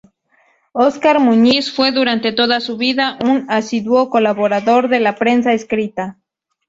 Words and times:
Óscar 0.73 1.19
Muñiz 1.19 1.71
fue 1.71 1.91
durante 1.91 2.31
toda 2.31 2.59
su 2.59 2.75
vida 2.75 3.19
un 3.23 3.45
asiduo 3.51 4.09
colaborador 4.09 4.87
de 4.89 4.99
la 4.99 5.13
prensa 5.13 5.53
escrita. 5.53 6.17